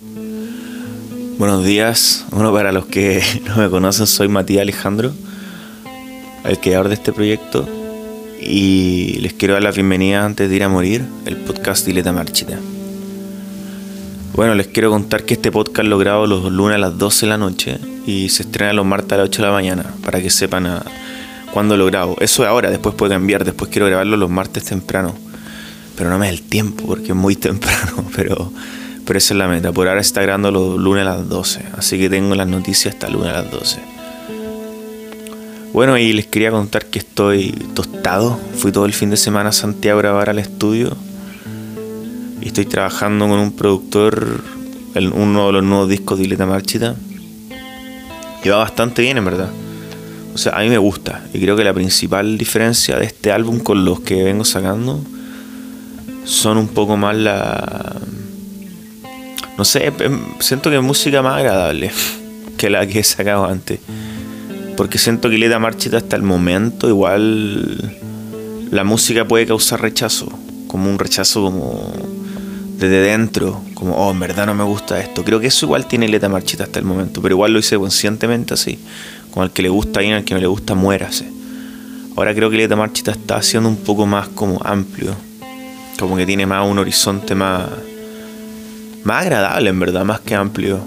Buenos 0.00 1.64
días. 1.64 2.24
Bueno, 2.30 2.52
para 2.52 2.70
los 2.70 2.86
que 2.86 3.20
no 3.46 3.56
me 3.56 3.68
conocen, 3.68 4.06
soy 4.06 4.28
Matías 4.28 4.62
Alejandro, 4.62 5.12
el 6.44 6.60
creador 6.60 6.88
de 6.88 6.94
este 6.94 7.12
proyecto. 7.12 7.68
Y 8.40 9.18
les 9.20 9.32
quiero 9.32 9.54
dar 9.54 9.64
la 9.64 9.72
bienvenida 9.72 10.24
antes 10.24 10.48
de 10.48 10.54
ir 10.54 10.62
a 10.62 10.68
morir, 10.68 11.04
el 11.26 11.36
podcast 11.36 11.84
Dileta 11.84 12.12
Marchita. 12.12 12.58
Bueno, 14.34 14.54
les 14.54 14.68
quiero 14.68 14.90
contar 14.90 15.24
que 15.24 15.34
este 15.34 15.50
podcast 15.50 15.88
lo 15.88 15.98
grabo 15.98 16.28
los 16.28 16.44
lunes 16.52 16.76
a 16.76 16.78
las 16.78 16.96
12 16.96 17.26
de 17.26 17.30
la 17.30 17.38
noche 17.38 17.78
y 18.06 18.28
se 18.28 18.44
estrena 18.44 18.72
los 18.72 18.86
martes 18.86 19.12
a 19.14 19.16
las 19.16 19.26
8 19.26 19.42
de 19.42 19.48
la 19.48 19.54
mañana, 19.54 19.84
para 20.04 20.22
que 20.22 20.30
sepan 20.30 20.66
a 20.66 20.84
cuándo 21.52 21.76
lo 21.76 21.86
grabo. 21.86 22.16
Eso 22.20 22.44
es 22.44 22.48
ahora, 22.48 22.70
después 22.70 22.94
puede 22.94 23.14
cambiar, 23.14 23.44
después 23.44 23.68
quiero 23.68 23.86
grabarlo 23.86 24.16
los 24.16 24.30
martes 24.30 24.62
temprano. 24.62 25.16
Pero 25.96 26.08
no 26.08 26.20
me 26.20 26.26
da 26.26 26.32
el 26.32 26.42
tiempo 26.42 26.84
porque 26.86 27.08
es 27.08 27.16
muy 27.16 27.34
temprano, 27.36 28.04
pero, 28.14 28.52
pero 29.08 29.16
esa 29.16 29.32
es 29.32 29.38
la 29.38 29.48
meta. 29.48 29.72
Por 29.72 29.88
ahora 29.88 30.02
está 30.02 30.20
grabando 30.20 30.50
los 30.50 30.78
lunes 30.78 31.00
a 31.06 31.16
las 31.16 31.28
12, 31.30 31.62
así 31.78 31.98
que 31.98 32.10
tengo 32.10 32.34
las 32.34 32.46
noticias 32.46 32.92
hasta 32.92 33.08
lunes 33.08 33.30
a 33.30 33.40
las 33.40 33.50
12. 33.50 33.80
Bueno, 35.72 35.96
y 35.96 36.12
les 36.12 36.26
quería 36.26 36.50
contar 36.50 36.84
que 36.84 36.98
estoy 36.98 37.52
tostado. 37.72 38.38
Fui 38.58 38.70
todo 38.70 38.84
el 38.84 38.92
fin 38.92 39.08
de 39.08 39.16
semana 39.16 39.48
a 39.48 39.52
Santiago 39.52 39.98
a 39.98 40.02
grabar 40.02 40.28
al 40.28 40.38
estudio. 40.38 40.94
Y 42.42 42.48
estoy 42.48 42.66
trabajando 42.66 43.26
con 43.26 43.38
un 43.38 43.52
productor, 43.52 44.42
el, 44.94 45.08
uno 45.14 45.46
de 45.46 45.52
los 45.54 45.64
nuevos 45.64 45.88
discos 45.88 46.18
de 46.18 46.24
Ileta 46.26 46.44
Marchita. 46.44 46.94
Y 48.44 48.48
va 48.50 48.58
bastante 48.58 49.00
bien, 49.00 49.16
en 49.16 49.24
verdad. 49.24 49.48
O 50.34 50.36
sea, 50.36 50.52
a 50.52 50.60
mí 50.60 50.68
me 50.68 50.76
gusta. 50.76 51.24
Y 51.32 51.40
creo 51.40 51.56
que 51.56 51.64
la 51.64 51.72
principal 51.72 52.36
diferencia 52.36 52.98
de 52.98 53.06
este 53.06 53.32
álbum 53.32 53.60
con 53.60 53.86
los 53.86 54.00
que 54.00 54.22
vengo 54.22 54.44
sacando 54.44 55.00
son 56.26 56.58
un 56.58 56.68
poco 56.68 56.98
más 56.98 57.16
la. 57.16 57.96
No 59.58 59.64
sé, 59.64 59.92
siento 60.38 60.70
que 60.70 60.76
es 60.76 60.82
música 60.82 61.20
más 61.20 61.38
agradable 61.38 61.90
que 62.56 62.70
la 62.70 62.86
que 62.86 63.00
he 63.00 63.04
sacado 63.04 63.44
antes. 63.44 63.80
Porque 64.76 64.98
siento 64.98 65.28
que 65.28 65.36
Leta 65.36 65.58
Marchita 65.58 65.96
hasta 65.96 66.14
el 66.14 66.22
momento 66.22 66.88
igual 66.88 67.98
la 68.70 68.84
música 68.84 69.26
puede 69.26 69.46
causar 69.46 69.82
rechazo, 69.82 70.28
como 70.68 70.88
un 70.88 70.98
rechazo 71.00 71.42
como 71.42 71.92
desde 72.78 73.00
dentro, 73.00 73.60
como, 73.74 73.96
oh, 73.96 74.12
en 74.12 74.20
verdad 74.20 74.46
no 74.46 74.54
me 74.54 74.62
gusta 74.62 75.00
esto. 75.00 75.24
Creo 75.24 75.40
que 75.40 75.48
eso 75.48 75.66
igual 75.66 75.88
tiene 75.88 76.06
Leta 76.06 76.28
Marchita 76.28 76.62
hasta 76.62 76.78
el 76.78 76.84
momento, 76.84 77.20
pero 77.20 77.34
igual 77.34 77.52
lo 77.52 77.58
hice 77.58 77.76
conscientemente 77.76 78.54
así. 78.54 78.78
Como 79.32 79.42
al 79.42 79.50
que 79.50 79.62
le 79.62 79.68
gusta 79.68 79.98
bien, 79.98 80.14
al 80.14 80.24
que 80.24 80.34
no 80.34 80.40
le 80.40 80.46
gusta, 80.46 80.76
muérase. 80.76 81.28
Ahora 82.14 82.32
creo 82.32 82.48
que 82.48 82.58
Leta 82.58 82.76
Marchita 82.76 83.10
está 83.10 83.36
haciendo 83.36 83.68
un 83.68 83.78
poco 83.78 84.06
más 84.06 84.28
como 84.28 84.60
amplio, 84.62 85.16
como 85.98 86.16
que 86.16 86.26
tiene 86.26 86.46
más 86.46 86.64
un 86.68 86.78
horizonte 86.78 87.34
más, 87.34 87.66
más 89.08 89.22
agradable 89.22 89.70
en 89.70 89.80
verdad, 89.80 90.04
más 90.04 90.20
que 90.20 90.34
amplio. 90.34 90.80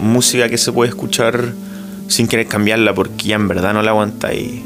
Música 0.00 0.48
que 0.48 0.56
se 0.56 0.72
puede 0.72 0.88
escuchar 0.88 1.52
sin 2.08 2.26
querer 2.26 2.46
cambiarla 2.46 2.94
porque 2.94 3.26
ya 3.26 3.36
en 3.36 3.48
verdad 3.48 3.74
no 3.74 3.82
la 3.82 3.90
aguanta 3.90 4.32
y 4.32 4.64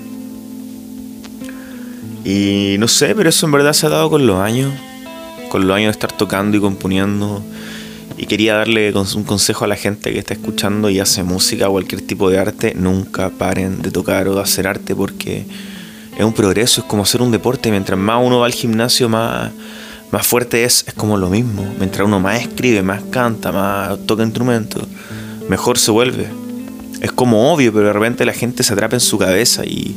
y 2.22 2.76
no 2.78 2.86
sé 2.86 3.14
pero 3.14 3.30
eso 3.30 3.46
en 3.46 3.52
verdad 3.52 3.72
se 3.72 3.86
ha 3.86 3.88
dado 3.88 4.10
con 4.10 4.26
los 4.26 4.38
años 4.38 4.70
con 5.48 5.66
los 5.66 5.74
años 5.74 5.86
de 5.86 5.92
estar 5.92 6.12
tocando 6.12 6.58
y 6.58 6.60
componiendo 6.60 7.42
y 8.18 8.26
quería 8.26 8.56
darle 8.56 8.92
un 8.92 9.24
consejo 9.24 9.64
a 9.64 9.68
la 9.68 9.76
gente 9.76 10.12
que 10.12 10.18
está 10.18 10.34
escuchando 10.34 10.90
y 10.90 11.00
hace 11.00 11.22
música 11.22 11.68
o 11.68 11.72
cualquier 11.72 12.02
tipo 12.02 12.28
de 12.28 12.38
arte 12.38 12.74
nunca 12.76 13.30
paren 13.30 13.80
de 13.80 13.90
tocar 13.90 14.28
o 14.28 14.34
de 14.34 14.42
hacer 14.42 14.68
arte 14.68 14.94
porque 14.94 15.46
es 16.16 16.24
un 16.24 16.34
progreso 16.34 16.82
es 16.82 16.86
como 16.86 17.04
hacer 17.04 17.22
un 17.22 17.30
deporte 17.32 17.70
mientras 17.70 17.98
más 17.98 18.22
uno 18.22 18.40
va 18.40 18.46
al 18.46 18.52
gimnasio 18.52 19.08
más 19.08 19.50
más 20.12 20.26
fuerte 20.26 20.64
es 20.64 20.84
es 20.86 20.94
como 20.94 21.16
lo 21.16 21.30
mismo 21.30 21.66
mientras 21.78 22.06
uno 22.06 22.20
más 22.20 22.40
escribe 22.40 22.82
más 22.82 23.02
canta 23.10 23.52
más 23.52 23.98
toca 24.06 24.22
instrumentos 24.22 24.86
mejor 25.48 25.78
se 25.78 25.90
vuelve 25.90 26.40
es 27.00 27.12
como 27.12 27.52
obvio, 27.52 27.72
pero 27.72 27.86
de 27.86 27.92
repente 27.92 28.24
la 28.24 28.32
gente 28.32 28.62
se 28.62 28.72
atrapa 28.72 28.96
en 28.96 29.00
su 29.00 29.18
cabeza 29.18 29.64
y 29.64 29.96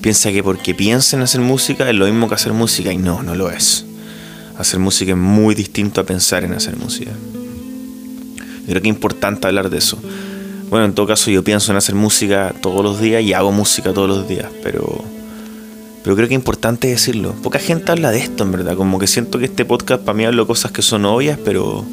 piensa 0.00 0.32
que 0.32 0.42
porque 0.42 0.74
piensa 0.74 1.16
en 1.16 1.22
hacer 1.22 1.40
música 1.40 1.88
es 1.88 1.94
lo 1.94 2.06
mismo 2.06 2.28
que 2.28 2.34
hacer 2.34 2.52
música 2.52 2.92
y 2.92 2.96
no, 2.96 3.22
no 3.22 3.34
lo 3.34 3.50
es. 3.50 3.84
Hacer 4.58 4.80
música 4.80 5.12
es 5.12 5.18
muy 5.18 5.54
distinto 5.54 6.00
a 6.00 6.04
pensar 6.04 6.44
en 6.44 6.54
hacer 6.54 6.76
música. 6.76 7.12
creo 8.66 8.80
que 8.80 8.88
es 8.88 8.94
importante 8.94 9.46
hablar 9.46 9.68
de 9.68 9.78
eso. 9.78 9.98
Bueno, 10.70 10.86
en 10.86 10.94
todo 10.94 11.06
caso 11.06 11.30
yo 11.30 11.44
pienso 11.44 11.72
en 11.72 11.78
hacer 11.78 11.94
música 11.94 12.54
todos 12.62 12.82
los 12.82 13.00
días 13.00 13.22
y 13.22 13.34
hago 13.34 13.52
música 13.52 13.92
todos 13.92 14.08
los 14.08 14.28
días, 14.28 14.46
pero 14.62 15.04
pero 16.02 16.16
creo 16.16 16.28
que 16.28 16.34
es 16.34 16.38
importante 16.40 16.88
decirlo. 16.88 17.34
Poca 17.42 17.58
gente 17.58 17.92
habla 17.92 18.10
de 18.10 18.18
esto, 18.18 18.44
en 18.44 18.52
verdad. 18.52 18.76
Como 18.76 18.98
que 18.98 19.06
siento 19.06 19.38
que 19.38 19.46
este 19.46 19.64
podcast 19.64 20.02
para 20.02 20.16
mí 20.16 20.24
hablo 20.24 20.46
cosas 20.46 20.72
que 20.72 20.82
son 20.82 21.04
obvias, 21.04 21.38
pero 21.44 21.84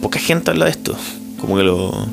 poca 0.00 0.18
gente 0.18 0.50
habla 0.50 0.66
de 0.66 0.72
esto. 0.72 0.96
Como 1.40 1.56
que 1.56 1.62
lo 1.62 2.08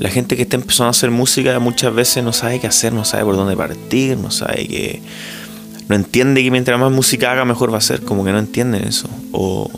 la 0.00 0.08
gente 0.08 0.34
que 0.34 0.42
está 0.42 0.56
empezando 0.56 0.86
a 0.86 0.90
hacer 0.90 1.10
música 1.10 1.58
muchas 1.58 1.94
veces 1.94 2.24
no 2.24 2.32
sabe 2.32 2.58
qué 2.58 2.66
hacer, 2.66 2.94
no 2.94 3.04
sabe 3.04 3.22
por 3.22 3.36
dónde 3.36 3.54
partir, 3.54 4.16
no 4.16 4.30
sabe 4.30 4.66
que. 4.66 5.02
No 5.88 5.94
entiende 5.94 6.42
que 6.42 6.50
mientras 6.50 6.80
más 6.80 6.90
música 6.90 7.32
haga, 7.32 7.44
mejor 7.44 7.72
va 7.72 7.78
a 7.78 7.82
ser. 7.82 8.00
Como 8.00 8.24
que 8.24 8.32
no 8.32 8.38
entienden 8.38 8.84
eso. 8.84 9.10
O, 9.32 9.70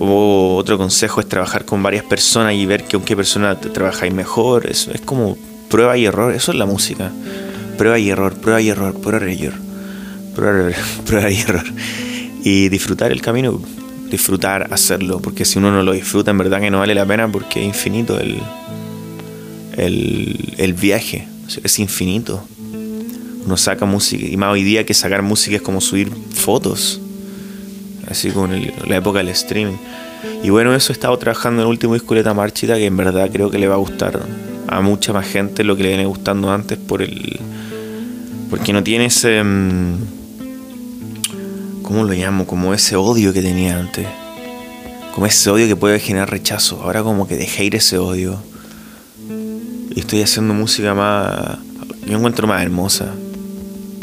otro 0.00 0.78
consejo 0.78 1.20
es 1.20 1.28
trabajar 1.28 1.66
con 1.66 1.82
varias 1.82 2.04
personas 2.04 2.54
y 2.54 2.64
ver 2.64 2.84
con 2.84 3.02
qué 3.02 3.14
persona 3.14 3.60
te 3.60 3.68
trabajáis 3.68 4.14
mejor. 4.14 4.66
Eso 4.66 4.90
es 4.92 5.02
como 5.02 5.36
prueba 5.68 5.98
y 5.98 6.06
error. 6.06 6.32
Eso 6.32 6.52
es 6.52 6.58
la 6.58 6.64
música. 6.64 7.12
Prueba 7.76 7.98
y 7.98 8.10
error, 8.10 8.34
prueba 8.34 8.60
y 8.60 8.68
error, 8.68 8.94
prueba 9.00 9.32
y 9.32 9.44
error. 9.44 9.60
Prueba, 10.34 10.70
prueba 11.06 11.30
y 11.30 11.40
error. 11.40 11.64
Y 12.42 12.68
disfrutar 12.68 13.12
el 13.12 13.20
camino. 13.20 13.60
Disfrutar, 14.10 14.72
hacerlo. 14.72 15.20
Porque 15.20 15.44
si 15.44 15.58
uno 15.58 15.70
no 15.70 15.82
lo 15.82 15.92
disfruta, 15.92 16.30
en 16.30 16.38
verdad 16.38 16.60
que 16.60 16.70
no 16.70 16.80
vale 16.80 16.94
la 16.94 17.06
pena 17.06 17.30
porque 17.30 17.60
es 17.60 17.66
infinito 17.66 18.18
el 18.20 18.38
el, 19.76 20.54
el 20.58 20.74
viaje, 20.74 21.26
es 21.62 21.78
infinito. 21.78 22.44
Uno 23.44 23.56
saca 23.56 23.84
música, 23.84 24.24
y 24.26 24.36
más 24.36 24.52
hoy 24.52 24.62
día 24.62 24.86
que 24.86 24.94
sacar 24.94 25.22
música 25.22 25.56
es 25.56 25.62
como 25.62 25.80
subir 25.80 26.10
fotos, 26.32 27.00
así 28.08 28.30
como 28.30 28.52
en 28.52 28.72
la 28.86 28.96
época 28.96 29.18
del 29.18 29.28
streaming. 29.28 29.76
Y 30.42 30.50
bueno, 30.50 30.74
eso 30.74 30.92
he 30.92 30.94
estado 30.94 31.16
trabajando 31.18 31.60
en 31.60 31.66
el 31.66 31.70
último 31.70 31.94
disco 31.94 32.14
de 32.14 32.34
Marchita, 32.34 32.76
que 32.76 32.86
en 32.86 32.96
verdad 32.96 33.28
creo 33.30 33.50
que 33.50 33.58
le 33.58 33.68
va 33.68 33.74
a 33.74 33.78
gustar 33.78 34.20
a 34.66 34.80
mucha 34.80 35.12
más 35.12 35.26
gente 35.26 35.62
lo 35.62 35.76
que 35.76 35.82
le 35.82 35.90
viene 35.90 36.06
gustando 36.06 36.50
antes 36.50 36.78
por 36.78 37.02
el. 37.02 37.38
Porque 38.54 38.72
no 38.72 38.84
tiene 38.84 39.06
ese. 39.06 39.42
Mm, 39.42 39.96
¿Cómo 41.82 42.04
lo 42.04 42.12
llamo? 42.12 42.46
Como 42.46 42.72
ese 42.72 42.94
odio 42.94 43.32
que 43.32 43.42
tenía 43.42 43.76
antes. 43.76 44.06
Como 45.12 45.26
ese 45.26 45.50
odio 45.50 45.66
que 45.66 45.74
puede 45.74 45.98
generar 45.98 46.30
rechazo. 46.30 46.80
Ahora 46.80 47.02
como 47.02 47.26
que 47.26 47.36
dejé 47.36 47.64
ir 47.64 47.74
ese 47.74 47.98
odio 47.98 48.38
y 49.92 49.98
estoy 49.98 50.22
haciendo 50.22 50.54
música 50.54 50.94
más, 50.94 51.58
yo 52.06 52.16
encuentro 52.16 52.46
más 52.46 52.62
hermosa, 52.62 53.12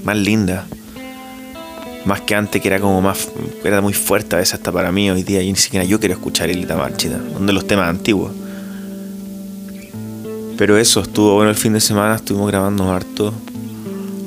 más 0.03 0.17
linda. 0.17 0.67
Más 2.03 2.19
que 2.19 2.35
antes 2.35 2.61
que 2.61 2.67
era 2.67 2.81
como 2.81 3.01
más, 3.01 3.29
era 3.63 3.79
muy 3.79 3.93
fuerte 3.93 4.35
a 4.35 4.39
veces 4.39 4.55
hasta 4.55 4.73
para 4.73 4.91
mí 4.91 5.09
hoy 5.09 5.23
día. 5.23 5.41
Y 5.41 5.49
ni 5.49 5.57
siquiera 5.57 5.85
yo 5.85 5.97
quiero 5.97 6.15
escuchar 6.15 6.49
Elita 6.49 6.75
Marchita, 6.75 7.19
donde 7.19 7.53
los 7.53 7.65
temas 7.65 7.87
antiguos. 7.87 8.33
Pero 10.57 10.77
eso, 10.77 10.99
estuvo 10.99 11.35
bueno 11.35 11.51
el 11.51 11.55
fin 11.55 11.71
de 11.71 11.79
semana, 11.79 12.15
estuvimos 12.15 12.49
grabando 12.49 12.91
harto. 12.91 13.33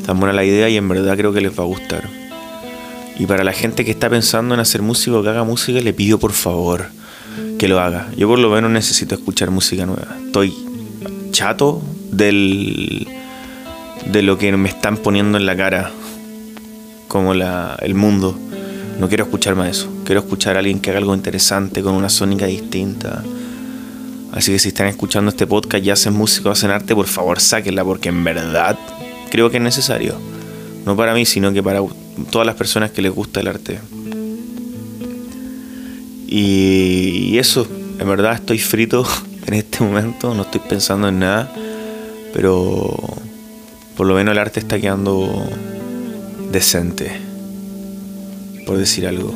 Tan 0.06 0.20
buena 0.20 0.32
la 0.32 0.44
idea 0.44 0.69
y 0.69 0.76
en 0.76 0.88
verdad 0.88 1.16
creo 1.16 1.32
que 1.32 1.41
les 1.41 1.59
va 1.59 1.62
a 1.62 1.66
gustar. 1.66 2.09
Y 3.19 3.26
para 3.26 3.44
la 3.44 3.53
gente 3.53 3.84
que 3.84 3.92
está 3.92 4.10
pensando 4.10 4.54
en 4.54 4.60
hacer 4.60 4.82
música 4.82 5.16
o 5.16 5.22
que 5.22 5.28
haga 5.28 5.44
música, 5.44 5.81
le 5.81 5.92
pido 5.92 6.19
por 6.19 6.32
favor 6.32 6.87
que 7.59 7.69
lo 7.69 7.81
haga. 7.81 8.09
Yo 8.16 8.28
por 8.28 8.38
lo 8.38 8.50
menos 8.50 8.70
necesito 8.70 9.15
escuchar 9.15 9.50
música 9.50 9.87
nueva. 9.87 10.16
Estoy 10.26 10.54
chato 11.31 11.82
del, 12.10 13.06
de 14.06 14.22
lo 14.22 14.37
que 14.37 14.54
me 14.56 14.69
están 14.69 14.97
poniendo 14.97 15.38
en 15.38 15.47
la 15.47 15.56
cara, 15.56 15.91
como 17.09 17.34
la, 17.34 17.76
el 17.81 17.94
mundo. 17.94 18.36
No 18.98 19.09
quiero 19.09 19.25
escuchar 19.25 19.54
más 19.54 19.71
eso. 19.71 19.88
Quiero 20.04 20.21
escuchar 20.21 20.56
a 20.56 20.59
alguien 20.59 20.81
que 20.81 20.91
haga 20.91 20.98
algo 20.98 21.15
interesante, 21.15 21.82
con 21.82 21.94
una 21.94 22.09
sónica 22.09 22.47
distinta. 22.47 23.22
Así 24.32 24.53
que 24.53 24.59
si 24.59 24.68
están 24.68 24.89
escuchando 24.89 25.30
este 25.30 25.47
podcast 25.47 25.84
y 25.84 25.91
hacen 25.91 26.12
música 26.12 26.48
o 26.48 26.53
hacen 26.53 26.71
arte, 26.71 26.95
por 26.95 27.07
favor 27.07 27.41
sáquenla, 27.41 27.84
porque 27.84 28.09
en 28.09 28.24
verdad 28.24 28.77
creo 29.34 29.51
que 29.51 29.57
es 29.57 29.63
necesario. 29.65 30.15
No 30.86 30.97
para 30.97 31.13
mí, 31.13 31.27
sino 31.27 31.53
que 31.53 31.60
para 31.60 31.81
todas 32.31 32.47
las 32.47 32.54
personas 32.54 32.92
que 32.92 33.03
les 33.03 33.10
gusta 33.10 33.41
el 33.41 33.48
arte. 33.48 33.81
Y 36.28 37.36
eso, 37.36 37.66
en 37.98 38.09
verdad 38.09 38.34
estoy 38.34 38.60
frito 38.60 39.04
en 39.47 39.54
este 39.54 39.83
momento, 39.83 40.36
no 40.36 40.42
estoy 40.42 40.60
pensando 40.69 41.09
en 41.09 41.19
nada, 41.19 41.53
pero 42.33 42.97
por 43.97 44.07
lo 44.07 44.15
menos 44.15 44.31
el 44.31 44.39
arte 44.39 44.60
está 44.60 44.78
quedando 44.78 45.45
decente, 46.53 47.10
por 48.66 48.78
decir 48.78 49.04
algo. 49.04 49.34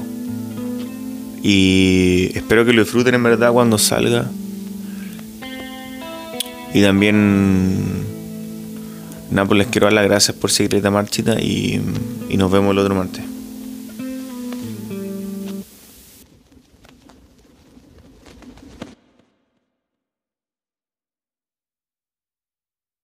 Y 1.43 2.31
espero 2.37 2.65
que 2.65 2.73
lo 2.73 2.83
disfruten 2.85 3.17
en 3.17 3.25
verdad 3.25 3.51
cuando 3.53 3.79
salga. 3.79 4.31
Y 6.73 6.83
también, 6.83 8.07
nada, 9.31 9.47
pues 9.47 9.59
les 9.59 9.67
quiero 9.69 9.87
dar 9.87 9.95
las 9.95 10.05
gracias 10.05 10.37
por 10.37 10.51
seguir 10.51 10.77
esta 10.77 10.91
marchita 10.91 11.41
y, 11.41 11.81
y 12.29 12.37
nos 12.37 12.51
vemos 12.51 12.73
el 12.73 12.79
otro 12.79 12.95
martes. 12.95 13.28